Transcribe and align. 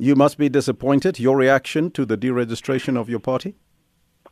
You 0.00 0.14
must 0.14 0.38
be 0.38 0.48
disappointed. 0.48 1.18
Your 1.18 1.36
reaction 1.36 1.90
to 1.90 2.06
the 2.06 2.16
deregistration 2.16 2.96
of 2.96 3.10
your 3.10 3.18
party? 3.18 3.56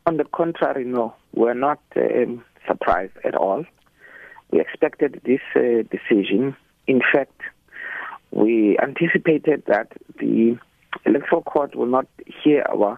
On 0.05 0.15
the 0.15 0.23
contrary, 0.23 0.85
no. 0.85 1.13
We're 1.33 1.53
not 1.53 1.81
um, 1.97 2.41
surprised 2.65 3.17
at 3.25 3.35
all. 3.35 3.65
We 4.49 4.61
expected 4.61 5.19
this 5.25 5.41
uh, 5.57 5.83
decision. 5.91 6.55
In 6.87 7.01
fact, 7.13 7.41
we 8.31 8.79
anticipated 8.79 9.63
that 9.67 9.91
the 10.19 10.57
electoral 11.05 11.41
court 11.41 11.75
will 11.75 11.85
not 11.85 12.07
hear 12.25 12.63
our 12.69 12.97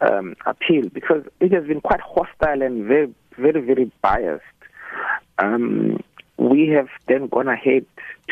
um, 0.00 0.36
appeal 0.46 0.88
because 0.90 1.24
it 1.40 1.50
has 1.50 1.64
been 1.64 1.80
quite 1.80 2.00
hostile 2.00 2.62
and 2.62 2.84
very, 2.86 3.12
very, 3.36 3.60
very 3.60 3.90
biased. 4.00 4.44
Um, 5.40 5.98
we 6.36 6.68
have 6.68 6.88
then 7.08 7.26
gone 7.26 7.48
ahead 7.48 7.84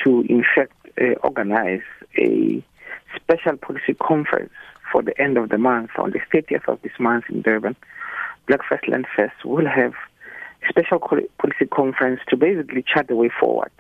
to, 0.04 0.20
in 0.28 0.44
fact, 0.44 0.74
uh, 1.00 1.14
organize 1.24 1.82
a 2.16 2.62
special 3.16 3.56
policy 3.56 3.94
conference 3.94 4.52
for 4.90 5.02
the 5.02 5.18
end 5.20 5.36
of 5.36 5.48
the 5.48 5.58
month, 5.58 5.90
on 5.98 6.10
the 6.10 6.20
30th 6.32 6.68
of 6.68 6.80
this 6.82 6.92
month 6.98 7.24
in 7.28 7.42
Durban. 7.42 7.76
Black 8.46 8.60
First 8.68 8.88
Land 8.88 9.06
First 9.14 9.44
will 9.44 9.66
have 9.66 9.92
a 10.62 10.68
special 10.68 10.98
policy 10.98 11.66
conference 11.70 12.20
to 12.28 12.36
basically 12.36 12.82
chart 12.82 13.08
the 13.08 13.16
way 13.16 13.30
forward. 13.40 13.70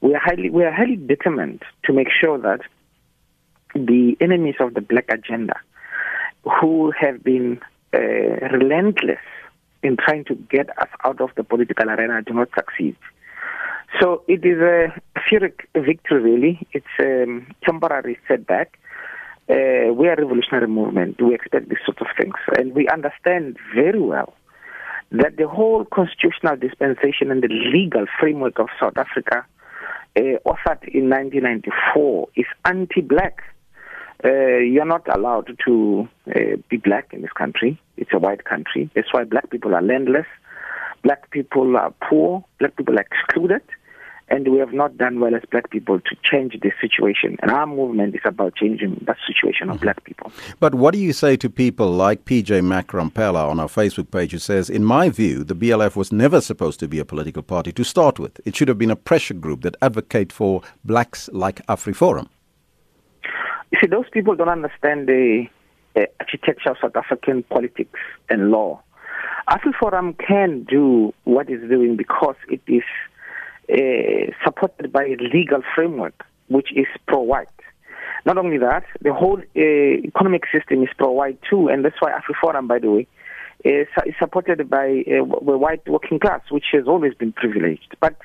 We 0.00 0.14
are 0.14 0.20
highly, 0.20 0.48
we 0.48 0.64
are 0.64 0.72
highly 0.72 0.96
determined 0.96 1.62
to 1.84 1.92
make 1.92 2.08
sure 2.10 2.38
that 2.38 2.60
the 3.74 4.16
enemies 4.20 4.56
of 4.58 4.74
the 4.74 4.80
black 4.80 5.06
agenda, 5.10 5.54
who 6.60 6.92
have 6.98 7.22
been 7.22 7.60
uh, 7.94 7.98
relentless 7.98 9.18
in 9.82 9.96
trying 9.96 10.24
to 10.24 10.34
get 10.34 10.70
us 10.78 10.88
out 11.04 11.20
of 11.20 11.30
the 11.36 11.44
political 11.44 11.88
arena, 11.88 12.22
do 12.22 12.32
not 12.32 12.48
succeed. 12.54 12.96
So 14.00 14.22
it 14.28 14.44
is 14.44 14.58
a 14.60 14.92
Pyrrhic 15.30 15.68
victory, 15.74 16.20
really. 16.20 16.66
It's 16.72 16.94
a 16.98 17.24
temporary 17.64 18.18
setback. 18.26 18.80
Uh, 19.48 19.94
we 19.94 20.08
are 20.08 20.14
a 20.14 20.22
revolutionary 20.22 20.66
movement. 20.66 21.22
We 21.22 21.36
expect 21.36 21.68
these 21.68 21.78
sort 21.86 22.00
of 22.00 22.08
things. 22.18 22.34
And 22.58 22.74
we 22.74 22.88
understand 22.88 23.56
very 23.72 24.00
well 24.00 24.34
that 25.12 25.36
the 25.36 25.46
whole 25.46 25.84
constitutional 25.84 26.56
dispensation 26.56 27.30
and 27.30 27.44
the 27.44 27.48
legal 27.48 28.06
framework 28.18 28.58
of 28.58 28.70
South 28.80 28.96
Africa, 28.96 29.46
uh, 30.16 30.20
authored 30.20 30.82
in 30.88 31.08
1994, 31.08 32.28
is 32.34 32.46
anti 32.64 33.00
black. 33.00 33.38
Uh, 34.24 34.58
you're 34.58 34.84
not 34.84 35.06
allowed 35.16 35.56
to 35.64 36.08
uh, 36.26 36.56
be 36.68 36.76
black 36.76 37.12
in 37.12 37.22
this 37.22 37.32
country. 37.32 37.80
It's 37.96 38.10
a 38.12 38.18
white 38.18 38.44
country. 38.44 38.90
That's 38.96 39.12
why 39.12 39.22
black 39.22 39.48
people 39.48 39.76
are 39.76 39.82
landless. 39.82 40.26
Black 41.04 41.30
people 41.30 41.76
are 41.76 41.94
poor. 42.02 42.44
Black 42.58 42.76
people 42.76 42.98
are 42.98 43.06
excluded 43.12 43.62
and 44.30 44.46
we 44.46 44.58
have 44.58 44.72
not 44.72 44.96
done 44.96 45.18
well 45.18 45.34
as 45.34 45.42
black 45.50 45.70
people 45.70 45.98
to 46.00 46.16
change 46.22 46.56
this 46.62 46.72
situation. 46.80 47.36
And 47.42 47.50
our 47.50 47.66
movement 47.66 48.14
is 48.14 48.20
about 48.24 48.54
changing 48.54 49.02
that 49.06 49.16
situation 49.26 49.68
of 49.68 49.76
mm-hmm. 49.76 49.84
black 49.84 50.04
people. 50.04 50.32
But 50.60 50.76
what 50.76 50.94
do 50.94 51.00
you 51.00 51.12
say 51.12 51.36
to 51.38 51.50
people 51.50 51.90
like 51.90 52.24
PJ 52.24 52.62
Macrampela 52.62 53.48
on 53.48 53.58
our 53.58 53.66
Facebook 53.66 54.10
page 54.10 54.30
who 54.30 54.38
says, 54.38 54.70
in 54.70 54.84
my 54.84 55.08
view, 55.08 55.42
the 55.42 55.56
BLF 55.56 55.96
was 55.96 56.12
never 56.12 56.40
supposed 56.40 56.78
to 56.80 56.88
be 56.88 57.00
a 57.00 57.04
political 57.04 57.42
party 57.42 57.72
to 57.72 57.84
start 57.84 58.20
with. 58.20 58.40
It 58.44 58.54
should 58.54 58.68
have 58.68 58.78
been 58.78 58.90
a 58.90 58.96
pressure 58.96 59.34
group 59.34 59.62
that 59.62 59.76
advocate 59.82 60.32
for 60.32 60.62
blacks 60.84 61.28
like 61.32 61.66
AfriForum. 61.66 62.28
You 63.72 63.78
see, 63.80 63.88
those 63.88 64.08
people 64.12 64.36
don't 64.36 64.48
understand 64.48 65.08
the 65.08 65.46
uh, 65.96 66.02
architecture 66.20 66.70
of 66.70 66.76
South 66.80 66.96
African 66.96 67.42
politics 67.44 67.98
and 68.28 68.50
law. 68.50 68.80
AfriForum 69.48 70.16
can 70.18 70.62
do 70.64 71.12
what 71.24 71.50
it's 71.50 71.68
doing 71.68 71.96
because 71.96 72.36
it 72.48 72.60
is 72.68 72.84
supported 74.44 74.92
by 74.92 75.04
a 75.04 75.16
legal 75.32 75.62
framework 75.74 76.24
which 76.48 76.72
is 76.74 76.86
pro-white. 77.06 77.48
Not 78.26 78.36
only 78.36 78.58
that, 78.58 78.84
the 79.00 79.14
whole 79.14 79.38
uh, 79.38 79.60
economic 79.60 80.42
system 80.52 80.82
is 80.82 80.90
pro-white 80.98 81.38
too, 81.48 81.68
and 81.68 81.84
that's 81.84 81.96
why 82.00 82.12
AfriForum, 82.12 82.68
by 82.68 82.78
the 82.78 82.90
way, 82.90 83.06
is, 83.64 83.86
is 84.04 84.14
supported 84.18 84.68
by 84.68 85.04
uh, 85.06 85.24
the 85.44 85.56
white 85.56 85.88
working 85.88 86.18
class, 86.18 86.40
which 86.50 86.66
has 86.72 86.86
always 86.86 87.14
been 87.14 87.32
privileged. 87.32 87.96
But 88.00 88.16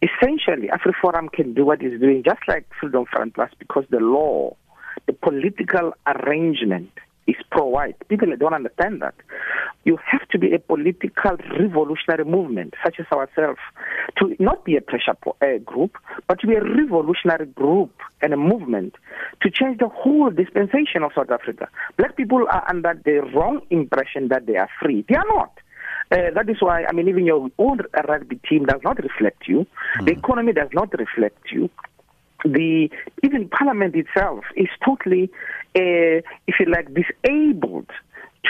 essentially, 0.00 0.68
AfriForum 0.68 1.32
can 1.32 1.52
do 1.52 1.66
what 1.66 1.82
it's 1.82 2.00
doing, 2.00 2.22
just 2.24 2.40
like 2.48 2.66
Freedom 2.80 3.04
Front 3.10 3.34
Plus, 3.34 3.50
because 3.58 3.84
the 3.90 4.00
law, 4.00 4.56
the 5.06 5.12
political 5.12 5.92
arrangement 6.06 6.90
is 7.26 7.36
pro-white. 7.50 7.96
People 8.08 8.28
don't 8.38 8.54
understand 8.54 9.02
that. 9.02 9.14
You 9.84 9.98
have 10.04 10.26
to 10.28 10.38
be 10.38 10.54
a 10.54 10.58
political 10.58 11.36
revolutionary 11.58 12.24
movement, 12.24 12.74
such 12.82 12.96
as 13.00 13.06
ourselves, 13.12 13.60
to 14.18 14.34
not 14.38 14.64
be 14.64 14.76
a 14.76 14.80
pressure 14.80 15.16
uh, 15.26 15.58
group, 15.64 15.96
but 16.26 16.40
to 16.40 16.46
be 16.46 16.54
a 16.54 16.62
revolutionary 16.62 17.46
group 17.46 17.92
and 18.22 18.32
a 18.32 18.36
movement 18.36 18.94
to 19.42 19.50
change 19.50 19.78
the 19.78 19.88
whole 19.88 20.30
dispensation 20.30 21.02
of 21.02 21.12
South 21.14 21.30
Africa. 21.30 21.68
Black 21.96 22.16
people 22.16 22.46
are 22.50 22.64
under 22.68 22.98
the 23.04 23.20
wrong 23.34 23.60
impression 23.70 24.28
that 24.28 24.46
they 24.46 24.56
are 24.56 24.70
free. 24.80 25.04
They 25.08 25.16
are 25.16 25.26
not. 25.26 25.58
Uh, 26.10 26.30
that 26.34 26.48
is 26.48 26.56
why, 26.60 26.84
I 26.84 26.92
mean, 26.92 27.08
even 27.08 27.24
your 27.24 27.50
own 27.58 27.80
rugby 28.08 28.38
team 28.48 28.66
does 28.66 28.80
not 28.84 29.02
reflect 29.02 29.48
you. 29.48 29.66
Mm. 29.98 30.06
The 30.06 30.12
economy 30.12 30.52
does 30.52 30.68
not 30.72 30.92
reflect 30.98 31.50
you 31.50 31.70
the 32.44 32.90
even 33.22 33.48
parliament 33.48 33.94
itself 33.96 34.44
is 34.54 34.68
totally, 34.84 35.30
uh, 35.76 36.20
if 36.46 36.60
you 36.60 36.66
like, 36.66 36.88
disabled 36.92 37.88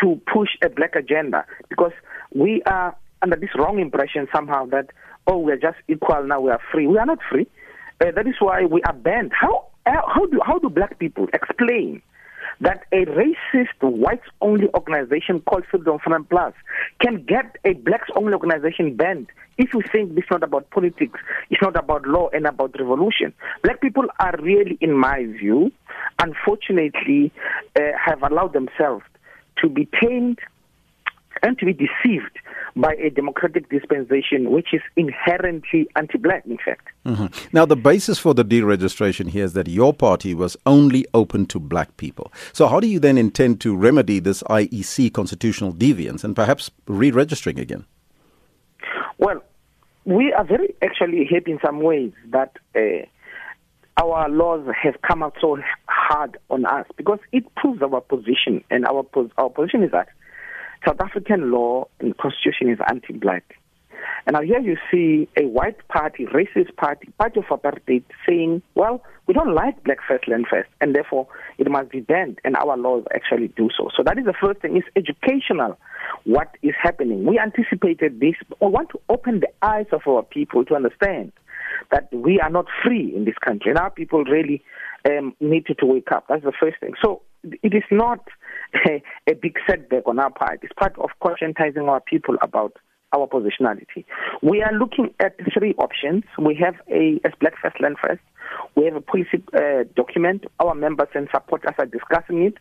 to 0.01 0.21
push 0.33 0.51
a 0.63 0.69
black 0.69 0.95
agenda 0.95 1.45
because 1.69 1.93
we 2.35 2.63
are 2.67 2.97
under 3.23 3.37
this 3.37 3.51
wrong 3.57 3.79
impression 3.79 4.29
somehow 4.35 4.67
that 4.67 4.91
oh 5.27 5.39
we're 5.39 5.57
just 5.57 5.79
equal 5.89 6.25
now 6.25 6.41
we 6.41 6.51
are 6.51 6.61
free. 6.73 6.87
We 6.87 6.99
are 6.99 7.07
not 7.07 7.19
free. 7.31 7.47
Uh, 8.01 8.11
that 8.15 8.27
is 8.27 8.35
why 8.39 8.65
we 8.65 8.83
are 8.83 8.93
banned. 8.93 9.33
How 9.33 9.67
how 9.87 10.27
do 10.27 10.41
how 10.45 10.59
do 10.59 10.69
black 10.69 10.99
people 10.99 11.29
explain 11.33 12.03
that 12.61 12.85
a 12.93 13.05
racist 13.07 13.81
whites 13.81 14.27
only 14.41 14.69
organization 14.75 15.41
called 15.41 15.65
Freedom 15.71 15.99
Front 15.99 16.29
Plus 16.29 16.55
can 17.01 17.25
get 17.25 17.57
a 17.65 17.73
blacks 17.75 18.09
only 18.17 18.33
organization 18.33 18.97
banned 18.97 19.29
if 19.59 19.73
you 19.73 19.83
think 19.93 20.17
it's 20.17 20.31
not 20.31 20.43
about 20.43 20.69
politics, 20.71 21.21
it's 21.51 21.63
not 21.63 21.77
about 21.77 22.07
law 22.07 22.29
and 22.33 22.47
about 22.47 22.75
revolution. 22.79 23.33
Black 23.63 23.81
people 23.81 24.07
are 24.19 24.35
really, 24.41 24.77
in 24.81 24.97
my 24.99 25.25
view, 25.25 25.71
unfortunately, 26.19 27.33
uh, 27.77 27.81
have 28.05 28.23
allowed 28.23 28.53
themselves 28.53 29.05
to 29.61 29.69
be 29.69 29.89
tamed 30.01 30.39
and 31.43 31.59
to 31.59 31.67
be 31.67 31.73
deceived 31.73 32.39
by 32.77 32.95
a 32.95 33.11
democratic 33.11 33.69
dispensation 33.69 34.51
which 34.51 34.73
is 34.73 34.81
inherently 34.97 35.89
anti 35.97 36.19
black, 36.19 36.45
in 36.47 36.59
fact. 36.59 36.89
Mm-hmm. 37.07 37.27
Now, 37.53 37.65
the 37.65 37.77
basis 37.77 38.19
for 38.19 38.35
the 38.35 38.45
deregistration 38.45 39.29
here 39.29 39.45
is 39.45 39.53
that 39.53 39.69
your 39.69 39.93
party 39.93 40.35
was 40.35 40.57
only 40.67 41.07
open 41.15 41.47
to 41.47 41.61
black 41.61 41.97
people. 41.97 42.33
So, 42.53 42.67
how 42.67 42.81
do 42.81 42.87
you 42.87 42.99
then 42.99 43.19
intend 43.19 43.61
to 43.63 43.77
remedy 43.77 44.19
this 44.19 44.43
IEC 44.45 45.13
constitutional 45.13 45.73
deviance 45.73 46.25
and 46.25 46.35
perhaps 46.35 46.71
re 46.87 47.11
registering 47.11 47.59
again? 47.61 47.85
Well, 49.19 49.43
we 50.05 50.33
are 50.33 50.45
very 50.45 50.75
actually 50.83 51.25
happy 51.27 51.53
in 51.53 51.61
some 51.65 51.81
ways 51.81 52.13
that. 52.31 52.57
Uh, 52.75 53.07
our 53.97 54.29
laws 54.29 54.67
have 54.83 55.01
come 55.03 55.23
out 55.23 55.37
so 55.41 55.59
hard 55.89 56.37
on 56.51 56.67
us 56.67 56.87
because 56.97 57.21
it 57.33 57.45
proves 57.55 57.81
our 57.83 58.01
position, 58.01 58.65
and 58.71 58.85
our 58.87 59.07
our 59.39 59.51
position 59.51 59.83
is 59.83 59.93
that 59.93 60.09
South 60.87 61.01
African 61.01 61.51
law 61.51 61.87
and 62.01 62.17
constitution 62.19 62.69
is 62.69 62.79
anti-black. 62.89 63.57
And 64.27 64.35
now 64.35 64.43
here 64.43 64.61
you 64.61 64.77
see 64.91 65.29
a 65.39 65.47
white 65.47 65.87
party, 65.89 66.27
racist 66.27 66.77
party, 66.77 67.09
party 67.19 67.41
of 67.41 67.47
apartheid 67.47 68.05
saying, 68.27 68.63
well, 68.75 69.03
we 69.27 69.35
don't 69.35 69.55
like 69.55 69.83
black 69.85 69.99
first, 70.07 70.29
land 70.29 70.47
first, 70.51 70.69
and 70.81 70.95
therefore 70.95 71.27
it 71.59 71.71
must 71.71 71.91
be 71.91 72.01
banned, 72.01 72.39
and 72.45 72.57
our 72.57 72.77
laws 72.77 73.05
actually 73.15 73.49
do 73.49 73.71
so. 73.77 73.89
So 73.97 74.03
that 74.03 74.19
is 74.19 74.25
the 74.25 74.35
first 74.35 74.61
thing. 74.61 74.77
It's 74.77 74.89
educational 74.97 75.79
what 76.25 76.57
is 76.63 76.75
happening. 76.83 77.25
We 77.25 77.39
anticipated 77.39 78.21
this. 78.21 78.35
We 78.61 78.69
want 78.69 78.91
to 78.91 79.01
open 79.09 79.41
the 79.41 79.49
eyes 79.63 79.87
of 79.93 80.03
our 80.07 80.23
people 80.23 80.65
to 80.67 80.75
understand 80.75 81.33
that 81.91 82.13
we 82.13 82.41
are 82.41 82.51
not 82.51 82.67
free 82.85 83.13
in 83.15 83.25
this 83.25 83.37
country, 83.45 83.71
and 83.71 83.79
our 83.79 83.91
people 83.91 84.25
really 84.25 84.63
um, 85.09 85.35
need 85.41 85.67
to 85.67 85.87
wake 85.87 86.11
up. 86.13 86.27
That's 86.29 86.45
the 86.45 86.53
first 86.59 86.79
thing. 86.81 86.95
So 87.03 87.23
it 87.43 87.75
is 87.75 87.83
not 87.91 88.27
a, 88.87 89.03
a 89.29 89.35
big 89.35 89.59
setback 89.69 90.07
on 90.07 90.19
our 90.19 90.31
part. 90.31 90.61
It's 90.63 90.73
part 90.73 90.97
of 90.99 91.11
conscientizing 91.23 91.89
our 91.89 92.01
people 92.01 92.37
about 92.43 92.77
our 93.15 93.29
positionality. 93.29 94.05
We 94.43 94.63
are 94.63 94.73
looking 94.73 95.15
at 95.21 95.37
three 95.57 95.75
options. 95.75 96.25
We 96.39 96.55
have 96.57 96.75
a 96.91 97.21
as 97.25 97.33
Black 97.41 97.55
First 97.63 97.81
Land 97.81 97.97
First. 98.03 98.21
We 98.75 98.85
have 98.87 98.97
a 98.97 99.01
policy 99.01 99.43
uh, 99.55 99.85
document. 99.95 100.45
Our 100.61 100.75
members 100.75 101.09
and 101.15 101.29
supporters 101.33 101.75
are 101.79 101.87
discussing 101.87 102.43
it. 102.43 102.55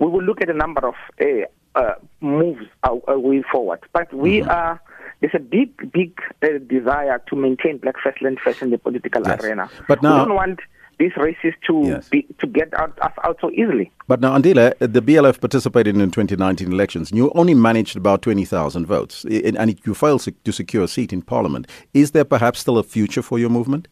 We 0.00 0.08
will 0.08 0.22
look 0.22 0.42
at 0.42 0.50
a 0.50 0.54
number 0.54 0.86
of 0.86 0.94
uh, 1.20 1.78
uh, 1.78 1.94
moves 2.20 2.66
way 3.08 3.42
forward, 3.50 3.80
but 3.92 4.12
we 4.12 4.40
mm-hmm. 4.40 4.50
are. 4.50 4.80
There's 5.20 5.34
a 5.34 5.38
big, 5.38 5.92
big 5.92 6.18
uh, 6.42 6.58
desire 6.66 7.22
to 7.28 7.36
maintain 7.36 7.78
Black 7.78 7.96
First 8.02 8.22
Land 8.22 8.38
First 8.42 8.62
in 8.62 8.70
the 8.70 8.78
political 8.78 9.22
yes. 9.24 9.42
arena. 9.44 9.70
But 9.86 10.02
now, 10.02 10.20
we 10.20 10.28
don't 10.28 10.34
want 10.34 10.60
these 10.98 11.12
races 11.16 11.54
to 11.66 11.82
yes. 11.84 12.08
be, 12.08 12.26
to 12.38 12.46
get 12.46 12.72
out, 12.74 12.98
us 13.00 13.12
out 13.24 13.38
so 13.40 13.50
easily. 13.50 13.90
But 14.06 14.20
now, 14.20 14.36
Andile, 14.36 14.74
the 14.78 15.02
BLF 15.02 15.40
participated 15.40 15.94
in 15.94 16.00
the 16.00 16.06
2019 16.06 16.72
elections. 16.72 17.10
You 17.12 17.30
only 17.34 17.54
managed 17.54 17.96
about 17.96 18.22
20,000 18.22 18.86
votes, 18.86 19.24
and 19.24 19.78
you 19.84 19.94
failed 19.94 20.26
to 20.44 20.52
secure 20.52 20.84
a 20.84 20.88
seat 20.88 21.12
in 21.12 21.22
Parliament. 21.22 21.66
Is 21.92 22.12
there 22.12 22.24
perhaps 22.24 22.60
still 22.60 22.78
a 22.78 22.82
future 22.82 23.22
for 23.22 23.38
your 23.38 23.50
movement? 23.50 23.88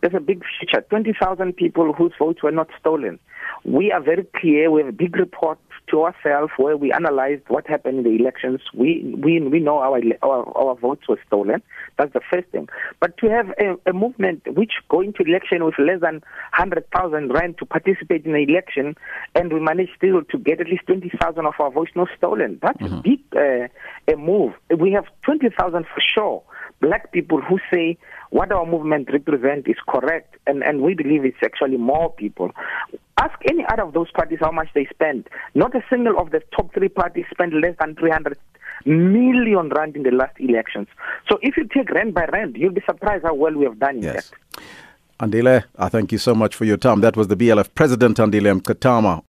there's 0.00 0.14
a 0.14 0.20
big 0.20 0.42
future. 0.58 0.84
20,000 0.88 1.56
people 1.56 1.92
whose 1.92 2.12
votes 2.18 2.42
were 2.42 2.52
not 2.52 2.68
stolen. 2.78 3.18
We 3.64 3.90
are 3.90 4.00
very 4.00 4.24
clear. 4.36 4.70
We 4.70 4.82
have 4.82 4.88
a 4.88 4.96
big 4.96 5.16
report 5.16 5.58
to 5.88 6.02
ourselves 6.02 6.52
where 6.56 6.76
we 6.76 6.92
analyzed 6.92 7.42
what 7.48 7.66
happened 7.66 7.98
in 7.98 8.04
the 8.04 8.22
elections. 8.22 8.60
We 8.74 9.14
we 9.16 9.40
we 9.40 9.60
know 9.60 9.78
our 9.78 10.00
our, 10.22 10.56
our 10.56 10.74
votes 10.74 11.02
were 11.08 11.18
stolen. 11.26 11.62
That's 11.98 12.12
the 12.12 12.20
first 12.32 12.48
thing. 12.48 12.68
But 13.00 13.16
to 13.18 13.28
have 13.28 13.50
a, 13.58 13.76
a 13.90 13.92
movement 13.92 14.42
which 14.56 14.72
go 14.88 15.00
into 15.00 15.22
election 15.22 15.64
with 15.64 15.78
less 15.78 16.00
than 16.00 16.22
100,000 16.56 17.32
rand 17.32 17.58
to 17.58 17.66
participate 17.66 18.26
in 18.26 18.32
the 18.32 18.42
election, 18.42 18.96
and 19.34 19.52
we 19.52 19.60
managed 19.60 19.92
still 19.96 20.22
to 20.22 20.38
get 20.38 20.60
at 20.60 20.68
least 20.68 20.86
20,000 20.86 21.46
of 21.46 21.54
our 21.58 21.70
votes 21.70 21.92
not 21.94 22.08
stolen. 22.16 22.58
That's 22.62 22.80
mm-hmm. 22.80 22.94
a 22.94 23.02
big 23.02 23.20
uh, 23.34 24.12
a 24.12 24.16
move. 24.16 24.54
We 24.76 24.92
have 24.92 25.06
20,000 25.24 25.84
for 25.84 26.00
sure 26.00 26.42
black 26.80 27.12
people 27.12 27.40
who 27.40 27.58
say 27.72 27.96
what 28.30 28.52
our 28.52 28.66
movement 28.66 29.08
represents 29.12 29.68
is 29.68 29.76
correct, 29.88 30.36
and, 30.46 30.62
and 30.62 30.82
we 30.82 30.94
believe 30.94 31.24
it's 31.24 31.36
actually 31.44 31.76
more 31.76 32.12
people. 32.12 32.50
Ask 33.18 33.38
any 33.48 33.64
other 33.66 33.82
of 33.82 33.94
those 33.94 34.10
parties 34.10 34.38
how 34.40 34.50
much 34.50 34.68
they 34.74 34.86
spend. 34.86 35.28
Not 35.54 35.74
a 35.74 35.82
single 35.88 36.18
of 36.18 36.30
the 36.30 36.42
top 36.54 36.72
three 36.74 36.88
parties 36.88 37.24
spent 37.30 37.54
less 37.54 37.74
than 37.80 37.94
300 37.94 38.36
million 38.84 39.70
rand 39.70 39.96
in 39.96 40.02
the 40.02 40.10
last 40.10 40.38
elections. 40.38 40.88
So 41.28 41.38
if 41.42 41.56
you 41.56 41.66
take 41.66 41.90
rand 41.90 42.14
by 42.14 42.26
rand, 42.26 42.56
you'll 42.56 42.72
be 42.72 42.82
surprised 42.86 43.24
how 43.24 43.34
well 43.34 43.54
we 43.54 43.64
have 43.64 43.78
done 43.78 44.02
yes. 44.02 44.30
Andile, 45.18 45.64
I 45.78 45.88
thank 45.88 46.12
you 46.12 46.18
so 46.18 46.34
much 46.34 46.54
for 46.54 46.66
your 46.66 46.76
time. 46.76 47.00
That 47.00 47.16
was 47.16 47.28
the 47.28 47.36
BLF 47.36 47.70
President, 47.74 48.18
Andile 48.18 48.60
Mngxitama. 48.60 49.22